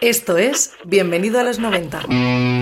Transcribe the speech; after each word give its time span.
Esto 0.00 0.38
es 0.38 0.76
Bienvenido 0.84 1.40
a 1.40 1.42
los 1.42 1.58
90. 1.58 2.57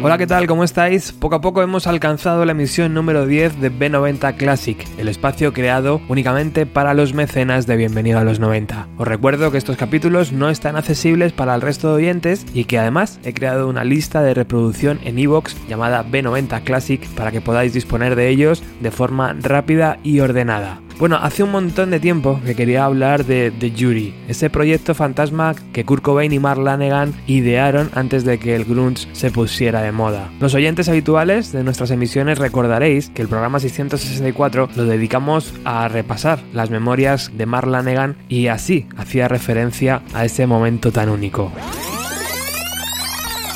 Hola, 0.00 0.16
¿qué 0.16 0.28
tal? 0.28 0.46
¿Cómo 0.46 0.62
estáis? 0.62 1.10
Poco 1.10 1.34
a 1.34 1.40
poco 1.40 1.60
hemos 1.60 1.88
alcanzado 1.88 2.44
la 2.44 2.52
emisión 2.52 2.94
número 2.94 3.26
10 3.26 3.60
de 3.60 3.72
B90 3.72 4.36
Classic, 4.36 4.86
el 4.96 5.08
espacio 5.08 5.52
creado 5.52 6.00
únicamente 6.08 6.66
para 6.66 6.94
los 6.94 7.14
mecenas 7.14 7.66
de 7.66 7.76
Bienvenido 7.76 8.20
a 8.20 8.24
los 8.24 8.38
90. 8.38 8.86
Os 8.96 9.08
recuerdo 9.08 9.50
que 9.50 9.58
estos 9.58 9.76
capítulos 9.76 10.30
no 10.30 10.50
están 10.50 10.76
accesibles 10.76 11.32
para 11.32 11.52
el 11.52 11.62
resto 11.62 11.88
de 11.88 11.94
oyentes 11.94 12.46
y 12.54 12.64
que 12.64 12.78
además 12.78 13.18
he 13.24 13.34
creado 13.34 13.68
una 13.68 13.82
lista 13.82 14.22
de 14.22 14.34
reproducción 14.34 15.00
en 15.02 15.18
iVoox 15.18 15.56
llamada 15.68 16.04
B90 16.04 16.62
Classic 16.62 17.04
para 17.14 17.32
que 17.32 17.40
podáis 17.40 17.72
disponer 17.72 18.14
de 18.14 18.28
ellos 18.28 18.62
de 18.80 18.92
forma 18.92 19.34
rápida 19.40 19.98
y 20.04 20.20
ordenada. 20.20 20.80
Bueno, 20.98 21.16
hace 21.22 21.44
un 21.44 21.52
montón 21.52 21.90
de 21.90 22.00
tiempo 22.00 22.40
que 22.44 22.56
quería 22.56 22.84
hablar 22.84 23.24
de 23.24 23.52
The 23.52 23.70
Jury, 23.70 24.14
ese 24.26 24.50
proyecto 24.50 24.96
fantasma 24.96 25.54
que 25.72 25.84
Kurt 25.84 26.02
Cobain 26.02 26.32
y 26.32 26.40
Mark 26.40 26.60
Lanegan 26.60 27.14
idearon 27.28 27.88
antes 27.94 28.24
de 28.24 28.40
que 28.40 28.56
el 28.56 28.64
grunge 28.64 29.06
se 29.12 29.30
pusiera 29.30 29.80
de 29.82 29.92
moda. 29.92 30.28
Los 30.40 30.54
oyentes 30.54 30.88
habituales 30.88 31.52
de 31.52 31.62
nuestras 31.62 31.92
emisiones 31.92 32.38
recordaréis 32.38 33.10
que 33.10 33.22
el 33.22 33.28
programa 33.28 33.60
664 33.60 34.70
lo 34.74 34.84
dedicamos 34.86 35.54
a 35.64 35.86
repasar 35.86 36.40
las 36.52 36.70
memorias 36.70 37.30
de 37.32 37.46
Mark 37.46 37.68
Lanegan 37.68 38.16
y 38.28 38.48
así 38.48 38.88
hacía 38.96 39.28
referencia 39.28 40.02
a 40.14 40.24
ese 40.24 40.48
momento 40.48 40.90
tan 40.90 41.10
único. 41.10 41.52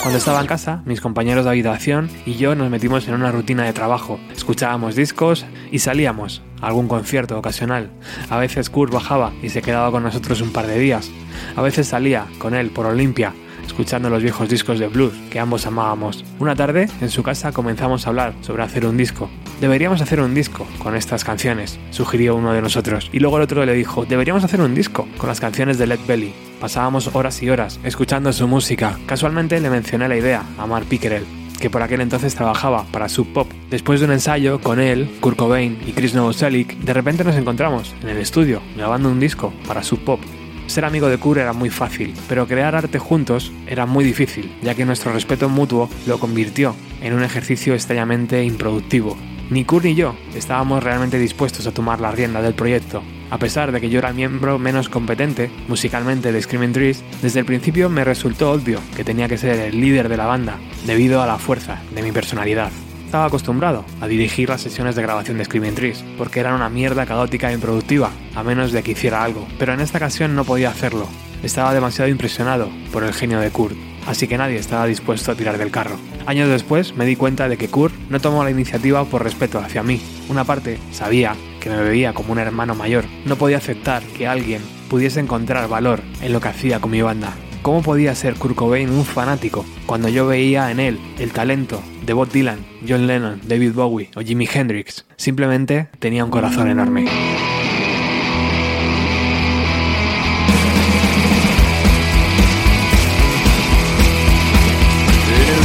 Cuando 0.03 0.19
estaba 0.19 0.41
en 0.41 0.49
casa, 0.49 0.83
mis 0.85 1.01
compañeros 1.01 1.45
de 1.45 1.51
habitación 1.53 2.11
y 2.27 2.35
yo 2.35 2.57
nos 2.57 2.69
metimos 2.69 3.07
en 3.07 3.15
una 3.15 3.31
rutina 3.31 3.63
de 3.63 3.73
trabajo. 3.73 4.19
Escuchábamos 4.35 4.97
discos 4.97 5.47
y 5.71 5.79
salíamos 5.79 6.43
a 6.61 6.67
algún 6.67 6.89
concierto 6.89 7.39
ocasional. 7.39 7.89
A 8.29 8.37
veces 8.39 8.69
Kurt 8.69 8.93
bajaba 8.93 9.33
y 9.45 9.51
se 9.51 9.63
quedaba 9.63 9.93
con 9.93 10.03
nosotros 10.03 10.41
un 10.41 10.53
par 10.53 10.67
de 10.67 10.81
días. 10.81 11.09
A 11.55 11.63
veces 11.63 11.87
salía 11.87 12.27
con 12.39 12.57
él 12.57 12.71
por 12.71 12.87
Olimpia, 12.87 13.33
escuchando 13.65 14.11
los 14.11 14.25
viejos 14.25 14.49
discos 14.49 14.81
de 14.81 14.89
blues 14.89 15.15
que 15.31 15.39
ambos 15.39 15.67
amábamos. 15.67 16.25
Una 16.41 16.57
tarde, 16.57 16.89
en 17.01 17.09
su 17.09 17.23
casa, 17.23 17.53
comenzamos 17.53 18.05
a 18.05 18.11
hablar 18.11 18.35
sobre 18.41 18.65
hacer 18.65 18.87
un 18.87 18.97
disco. 18.97 19.31
Deberíamos 19.63 20.01
hacer 20.01 20.21
un 20.21 20.35
disco 20.35 20.67
con 20.81 20.97
estas 20.97 21.23
canciones, 21.23 21.79
sugirió 21.91 22.35
uno 22.35 22.53
de 22.53 22.61
nosotros. 22.61 23.09
Y 23.13 23.21
luego 23.21 23.37
el 23.37 23.45
otro 23.45 23.65
le 23.65 23.75
dijo, 23.75 24.05
deberíamos 24.05 24.43
hacer 24.43 24.61
un 24.61 24.75
disco 24.75 25.07
con 25.17 25.29
las 25.29 25.39
canciones 25.39 25.79
de 25.79 25.87
Led 25.87 26.01
Belly. 26.05 26.35
Pasábamos 26.61 27.15
horas 27.15 27.41
y 27.45 27.49
horas 27.49 27.79
escuchando 27.85 28.33
su 28.33 28.49
música. 28.49 28.99
Casualmente 29.07 29.61
le 29.61 29.71
mencioné 29.71 30.09
la 30.09 30.17
idea 30.17 30.43
a 30.59 30.67
Mark 30.67 30.87
Pickerel, 30.87 31.25
que 31.61 31.71
por 31.71 31.81
aquel 31.81 32.01
entonces 32.01 32.35
trabajaba 32.35 32.87
para 32.91 33.09
Sub 33.09 33.33
Pop. 33.33 33.49
Después 33.71 34.01
de 34.01 34.07
un 34.07 34.13
ensayo 34.13 34.61
con 34.61 34.81
él, 34.81 35.09
Kurt 35.21 35.37
Cobain 35.37 35.79
y 35.87 35.93
Chris 35.93 36.13
Novoselic, 36.13 36.77
de 36.79 36.93
repente 36.93 37.23
nos 37.23 37.37
encontramos 37.37 37.95
en 38.03 38.09
el 38.09 38.19
estudio 38.19 38.61
grabando 38.77 39.11
un 39.11 39.21
disco 39.21 39.55
para 39.69 39.85
Sub 39.85 40.01
Pop. 40.01 40.19
Ser 40.67 40.85
amigo 40.85 41.07
de 41.09 41.19
Kurt 41.19 41.39
era 41.39 41.53
muy 41.53 41.71
fácil, 41.71 42.15
pero 42.29 42.49
crear 42.49 42.75
arte 42.75 42.99
juntos 42.99 43.53
era 43.69 43.87
muy 43.87 44.05
difícil, 44.05 44.53
ya 44.61 44.75
que 44.75 44.85
nuestro 44.85 45.13
respeto 45.13 45.49
mutuo 45.49 45.89
lo 46.09 46.19
convirtió 46.19 46.75
en 47.01 47.15
un 47.15 47.23
ejercicio 47.23 47.75
extrañamente 47.75 48.43
improductivo. 48.43 49.17
Ni 49.53 49.67
Kurt 49.67 49.85
ni 49.85 49.95
yo 49.95 50.17
estábamos 50.35 50.83
realmente 50.83 51.19
dispuestos 51.19 51.67
a 51.67 51.73
tomar 51.73 52.01
la 52.01 52.11
rienda 52.11 52.41
del 52.41 52.55
proyecto. 52.55 53.03
A 53.29 53.37
pesar 53.37 53.71
de 53.71 53.83
que 53.83 53.91
yo 53.91 53.99
era 53.99 54.15
miembro 54.15 54.59
menos 54.59 54.89
competente 54.89 55.51
musicalmente 55.69 56.33
de 56.33 56.41
Screaming 56.41 56.73
Trees, 56.73 57.05
desde 57.21 57.41
el 57.41 57.45
principio 57.45 57.91
me 57.91 58.03
resultó 58.03 58.53
obvio 58.53 58.81
que 58.97 59.05
tenía 59.05 59.29
que 59.29 59.37
ser 59.37 59.59
el 59.59 59.79
líder 59.79 60.09
de 60.09 60.17
la 60.17 60.25
banda, 60.25 60.59
debido 60.87 61.21
a 61.21 61.27
la 61.27 61.37
fuerza 61.37 61.83
de 61.95 62.03
mi 62.03 62.13
personalidad. 62.13 62.71
Estaba 63.05 63.27
acostumbrado 63.27 63.85
a 64.01 64.09
dirigir 64.09 64.49
las 64.49 64.63
sesiones 64.63 64.97
de 64.97 65.03
grabación 65.03 65.37
de 65.37 65.45
Screaming 65.45 65.75
Trees, 65.75 66.03
porque 66.17 66.41
eran 66.41 66.55
una 66.55 66.71
mierda 66.71 67.05
caótica 67.05 67.51
e 67.51 67.55
improductiva, 67.55 68.11
a 68.35 68.43
menos 68.43 68.73
de 68.73 68.83
que 68.83 68.93
hiciera 68.93 69.23
algo, 69.23 69.47
pero 69.59 69.75
en 69.75 69.81
esta 69.81 69.99
ocasión 69.99 70.35
no 70.35 70.45
podía 70.45 70.71
hacerlo. 70.71 71.07
Estaba 71.43 71.75
demasiado 71.75 72.11
impresionado 72.11 72.71
por 72.91 73.05
el 73.05 73.13
genio 73.13 73.39
de 73.39 73.51
Kurt, 73.51 73.77
así 74.07 74.27
que 74.27 74.39
nadie 74.39 74.57
estaba 74.57 74.87
dispuesto 74.87 75.33
a 75.33 75.35
tirar 75.35 75.59
del 75.59 75.71
carro. 75.71 75.97
Años 76.27 76.49
después 76.49 76.97
me 76.97 77.07
di 77.07 77.17
cuenta 77.17 77.49
de 77.49 77.57
que 77.57 77.69
Kurt 77.69 77.95
no 78.09 78.21
tomó 78.21 78.45
la 78.45 78.51
iniciativa 78.51 79.05
por 79.05 79.25
respeto 79.25 79.59
hacia 79.59 79.83
mí. 79.83 80.01
Una 80.29 80.45
parte 80.45 80.79
sabía 80.93 81.35
que 81.61 81.71
me 81.71 81.83
veía 81.83 82.13
como 82.13 82.33
un 82.33 82.39
hermano 82.39 82.75
mayor. 82.75 83.05
No 83.25 83.37
podía 83.37 83.59
aceptar 83.59 84.03
que 84.03 84.27
alguien 84.27 84.63
pudiese 84.89 85.21
encontrar 85.21 85.69
valor 85.69 86.01
en 86.21 86.33
lo 86.33 86.41
que 86.41 86.49
hacía 86.49 86.81
con 86.81 86.91
mi 86.91 87.03
banda. 87.03 87.33
¿Cómo 87.63 87.81
podía 87.81 88.15
ser 88.17 88.35
Kurt 88.35 88.57
Cobain 88.57 88.91
un 88.91 89.05
fanático 89.05 89.65
cuando 89.87 90.09
yo 90.09 90.27
veía 90.27 90.73
en 90.73 90.81
él 90.81 90.99
el 91.21 91.31
talento 91.31 91.81
de 92.05 92.13
Bob 92.13 92.29
Dylan, 92.29 92.59
John 92.87 93.07
Lennon, 93.07 93.41
David 93.45 93.73
Bowie 93.73 94.11
o 94.17 94.21
Jimi 94.21 94.49
Hendrix? 94.53 95.07
Simplemente 95.17 95.89
tenía 96.01 96.25
un 96.25 96.31
corazón 96.31 96.69
enorme. 96.69 97.07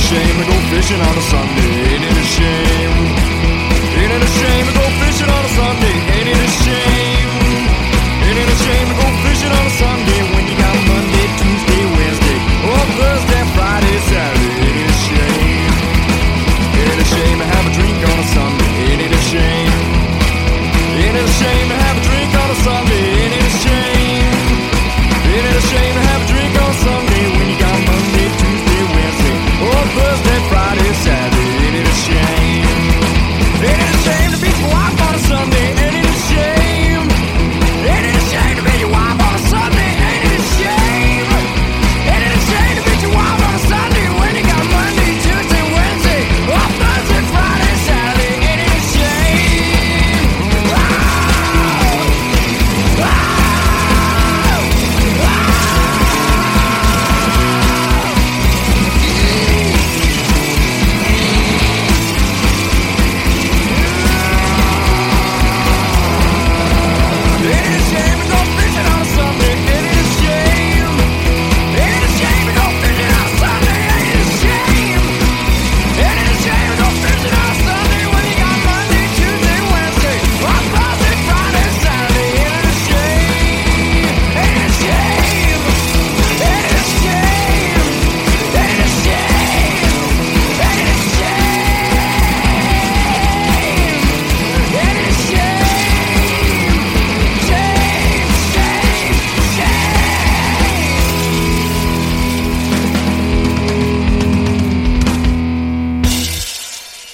Shame 0.07 0.37
to 0.39 0.45
go 0.47 0.57
fishing 0.71 1.01
on 1.01 1.17
a 1.17 1.21
Sunday? 1.21 1.71
Ain't 1.91 2.03
it 2.09 2.15
a 2.15 2.27
shame? 2.35 2.95
Ain't 3.99 4.11
it 4.15 4.23
a 4.23 4.31
shame 4.39 4.66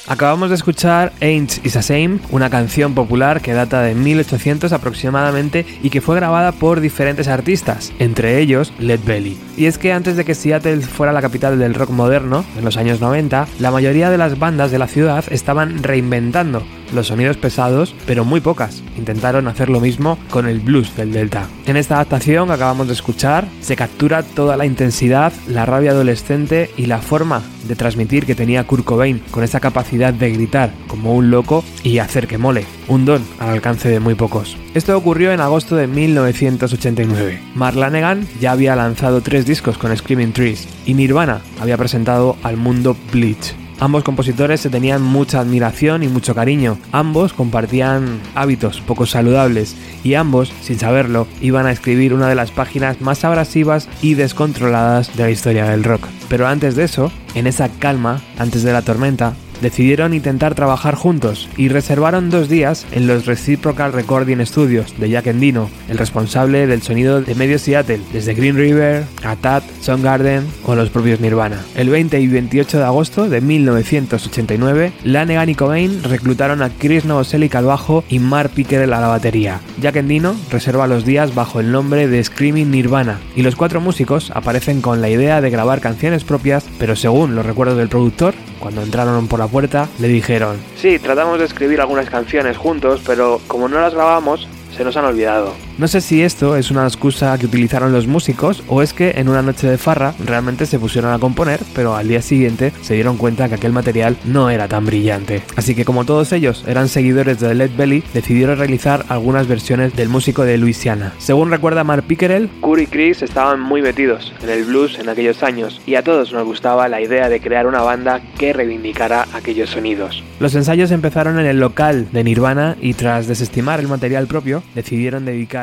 Acabamos 0.05 0.50
de 0.50 0.55
escuchar 0.55 1.13
Ain't 1.21 1.65
is 1.65 1.77
a 1.77 1.81
Same, 1.81 2.19
una 2.29 2.50
canción 2.50 2.94
popular 2.94 3.41
que 3.41 3.53
data 3.53 3.81
de 3.81 3.95
1800 3.95 4.73
aproximadamente 4.73 5.65
y 5.81 5.89
que 5.89 6.01
fue 6.01 6.17
grabada 6.17 6.51
por 6.51 6.81
diferentes 6.81 7.29
artistas, 7.29 7.94
entre 8.00 8.39
ellos 8.39 8.73
Led 8.79 9.00
Belly. 9.05 9.38
Y 9.55 9.67
es 9.67 9.77
que 9.77 9.94
antes 9.94 10.17
de 10.17 10.25
que 10.25 10.35
Seattle 10.35 10.81
fuera 10.81 11.13
la 11.13 11.21
capital 11.21 11.57
del 11.57 11.73
rock 11.73 11.91
moderno, 11.91 12.44
en 12.57 12.65
los 12.65 12.75
años 12.75 13.00
90, 13.00 13.47
la 13.59 13.71
mayoría 13.71 14.09
de 14.09 14.17
las 14.17 14.38
bandas 14.38 14.71
de 14.71 14.79
la 14.79 14.88
ciudad 14.88 15.23
estaban 15.31 15.81
reinventando 15.81 16.63
los 16.91 17.07
sonidos 17.07 17.38
pesados, 17.38 17.95
pero 18.06 18.25
muy 18.25 18.41
pocas. 18.41 18.83
Intentaron 18.97 19.47
hacer 19.47 19.69
lo 19.69 19.80
mismo 19.80 20.18
con 20.30 20.47
el 20.47 20.59
blues 20.59 20.95
del 20.95 21.12
Delta. 21.12 21.47
En 21.65 21.77
esta 21.77 21.95
adaptación 21.95 22.47
que 22.47 22.53
acabamos 22.53 22.88
de 22.88 22.94
escuchar, 22.94 23.47
se 23.62 23.75
captura 23.75 24.24
toda 24.24 24.57
la 24.57 24.65
intensidad, 24.65 25.33
la 25.47 25.65
rabia 25.65 25.91
adolescente 25.91 26.69
y 26.77 26.85
la 26.85 27.00
forma 27.00 27.41
de 27.68 27.75
transmitir 27.75 28.25
que 28.25 28.35
tenía 28.35 28.65
Kurt 28.65 28.83
Cobain, 28.83 29.21
con 29.31 29.44
esa 29.44 29.59
capacidad 29.59 30.13
de 30.13 30.31
gritar 30.31 30.71
como 30.88 31.15
un 31.15 31.31
loco 31.31 31.63
y 31.83 32.00
hacer 32.00 32.27
que 32.27 32.38
mole. 32.38 32.65
Un 32.88 33.06
don 33.06 33.24
al 33.39 33.50
alcance 33.50 33.89
de 33.89 34.00
muy 34.00 34.15
pocos. 34.15 34.57
Esto 34.74 34.97
ocurrió 34.97 35.31
en 35.31 35.39
agosto 35.39 35.75
de 35.75 35.88
1989. 35.88 37.41
Mark 37.56 37.77
Lanegan 37.77 38.27
ya 38.39 38.51
había 38.51 38.75
lanzado 38.75 39.21
tres 39.21 39.45
discos 39.45 39.77
con 39.77 39.95
Screaming 39.95 40.33
Trees 40.33 40.68
y 40.86 40.94
Nirvana 40.94 41.41
había 41.62 41.77
presentado 41.77 42.36
al 42.44 42.57
mundo 42.57 42.97
Bleach. 43.12 43.62
Ambos 43.83 44.06
compositores 44.06 44.62
se 44.62 44.69
tenían 44.69 45.01
mucha 45.01 45.41
admiración 45.41 46.03
y 46.03 46.07
mucho 46.07 46.33
cariño. 46.33 46.77
Ambos 46.94 47.33
compartían 47.33 48.21
hábitos 48.33 48.80
poco 48.80 49.06
saludables 49.06 49.75
y 50.06 50.13
ambos, 50.13 50.53
sin 50.62 50.80
saberlo, 50.80 51.27
iban 51.41 51.65
a 51.65 51.74
escribir 51.74 52.13
una 52.13 52.30
de 52.30 52.35
las 52.35 52.50
páginas 52.50 53.01
más 53.01 53.25
abrasivas 53.25 53.89
y 54.01 54.13
descontroladas 54.13 55.18
de 55.18 55.24
la 55.24 55.31
historia 55.31 55.65
del 55.65 55.83
rock. 55.83 56.07
Pero 56.30 56.47
antes 56.47 56.77
de 56.77 56.85
eso, 56.85 57.12
en 57.35 57.45
esa 57.45 57.68
calma, 57.68 58.21
antes 58.38 58.63
de 58.63 58.71
la 58.71 58.83
tormenta, 58.83 59.33
decidieron 59.63 60.13
intentar 60.13 60.54
trabajar 60.54 60.94
juntos 60.94 61.50
y 61.57 61.69
reservaron 61.69 62.30
dos 62.30 62.50
días 62.50 62.86
en 62.92 63.07
los 63.07 63.25
Reciprocal 63.25 63.94
Recording 63.94 64.45
Studios 64.45 64.94
de 65.00 65.10
Jack 65.10 65.27
Endino, 65.27 65.69
el 65.89 65.98
responsable 65.98 66.68
del 66.68 66.83
sonido 66.83 67.21
de 67.21 67.33
medio 67.33 67.57
Seattle, 67.57 68.01
desde 68.12 68.36
Green 68.36 68.57
River, 68.57 69.06
Atat, 69.24 69.63
Soundgarden 69.81 70.45
o 70.65 70.75
los 70.75 70.89
propios 70.89 71.19
Nirvana. 71.19 71.62
El 71.75 71.89
20 71.89 72.19
y 72.19 72.27
28 72.27 72.77
de 72.77 72.83
agosto 72.83 73.30
de 73.30 73.42
1989, 73.42 74.92
Lanegan 75.04 75.50
y 75.50 75.56
Cobain 75.56 76.04
reclutaron 76.04 76.62
a 76.62 76.69
Chris 76.69 77.06
Novoselic 77.06 77.56
al 77.56 77.65
bajo 77.65 78.04
y 78.10 78.19
Mark 78.19 78.51
Pickerel 78.54 78.94
a 78.94 79.00
la 79.00 79.07
batería. 79.07 79.62
Jack 79.81 79.95
Endino 79.95 80.36
reserva 80.51 80.88
los 80.88 81.06
días 81.06 81.33
bajo 81.33 81.60
el 81.60 81.71
nombre 81.71 82.07
de 82.07 82.24
Screaming 82.24 82.69
Nirvana 82.69 83.19
y 83.36 83.42
los 83.42 83.56
cuatro 83.56 83.80
músicos 83.80 84.31
aparecen 84.31 84.81
con 84.81 85.01
la 85.01 85.10
idea 85.10 85.39
de 85.39 85.50
grabar 85.50 85.80
canciones 85.80 86.25
propias, 86.25 86.65
pero 86.77 86.98
según 86.98 87.36
los 87.36 87.45
recuerdos 87.45 87.77
del 87.77 87.88
productor, 87.88 88.33
cuando 88.60 88.81
entraron 88.81 89.27
por 89.27 89.39
la 89.39 89.48
puerta, 89.53 89.88
le 90.00 90.07
dijeron, 90.07 90.57
sí, 90.75 90.97
tratamos 90.97 91.38
de 91.38 91.45
escribir 91.45 91.79
algunas 91.79 92.09
canciones 92.09 92.57
juntos, 92.57 93.03
pero 93.05 93.39
como 93.47 93.69
no 93.69 93.79
las 93.79 93.94
grabamos, 93.94 94.47
se 94.75 94.83
nos 94.83 94.97
han 94.97 95.05
olvidado. 95.05 95.53
No 95.80 95.88
sé 95.88 96.02
si 96.02 96.22
esto 96.22 96.56
es 96.56 96.70
una 96.70 96.84
excusa 96.84 97.36
que 97.40 97.48
utilizaron 97.48 97.92
los 97.92 98.06
músicos 98.06 98.64
o 98.68 98.84
es 98.84 98.94
que 98.94 99.14
en 99.16 99.28
una 99.28 99.42
noche 99.42 99.68
de 99.68 99.80
farra 99.80 100.14
realmente 100.24 100.68
se 100.68 100.78
pusieron 100.78 101.12
a 101.12 101.18
componer, 101.18 101.62
pero 101.74 101.96
al 101.96 102.08
día 102.08 102.22
siguiente 102.22 102.72
se 102.81 102.94
dieron 102.94 103.18
cuenta 103.18 103.50
que 103.50 103.56
aquel 103.56 103.74
material 103.74 104.16
no 104.24 104.52
era 104.52 104.68
tan 104.68 104.86
brillante. 104.86 105.42
Así 105.56 105.74
que 105.74 105.84
como 105.84 106.06
todos 106.06 106.31
ellos 106.31 106.64
eran 106.68 106.90
seguidores 106.90 107.40
de 107.40 107.56
Led 107.56 107.72
Belly, 107.75 108.04
decidieron 108.14 108.60
realizar 108.60 109.04
algunas 109.10 109.48
versiones 109.48 109.96
del 109.96 110.10
músico 110.10 110.44
de 110.44 110.60
Louisiana. 110.60 111.14
Según 111.18 111.50
recuerda 111.50 111.84
Mark 111.84 112.04
Pickerel, 112.04 112.52
Curry 112.62 112.84
y 112.84 112.88
Chris 112.88 113.24
estaban 113.24 113.60
muy 113.60 113.81
metidos 113.81 114.31
en 114.44 114.50
el 114.50 114.66
blues 114.66 115.00
en 115.00 115.10
aquellos 115.10 115.42
años 115.42 115.81
y 115.88 115.96
a 115.96 116.04
todos 116.04 116.34
nos 116.34 116.46
gustaba 116.46 116.88
la 116.88 117.02
idea 117.02 117.30
de 117.30 117.42
crear 117.42 117.66
una 117.66 117.81
banda 117.81 118.22
que 118.38 118.54
reivindicara 118.54 119.25
aquellos 119.34 119.72
sonidos. 119.72 120.24
Los 120.40 120.54
ensayos 120.54 120.92
empezaron 120.92 121.40
en 121.40 121.48
el 121.48 121.60
local 121.60 122.10
de 122.12 122.24
Nirvana 122.24 122.75
y 122.80 122.94
tras 122.94 123.28
desestimar 123.28 123.80
el 123.80 123.88
material 123.88 124.28
propio, 124.28 124.62
decidieron 124.75 125.25
dedicar 125.25 125.62